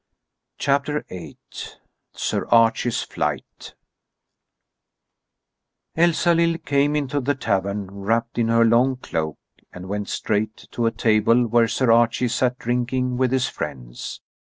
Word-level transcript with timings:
CHAPTER 0.57 1.05
VIII 1.09 1.37
SIR 2.13 2.47
ARCHIE'S 2.47 3.03
FLIGHT 3.03 3.75
Elsalill 5.95 6.57
came 6.57 6.95
into 6.95 7.19
the 7.19 7.35
tavern 7.35 7.85
wrapt 7.91 8.39
in 8.39 8.47
her 8.47 8.65
long 8.65 8.95
cloak 8.95 9.37
and 9.71 9.87
went 9.87 10.09
straight 10.09 10.57
to 10.71 10.87
a 10.87 10.91
table 10.91 11.45
where 11.45 11.67
Sir 11.67 11.91
Archie 11.91 12.29
sat 12.29 12.57
drinking 12.57 13.17
with 13.17 13.31
his 13.31 13.47
friends. 13.47 14.21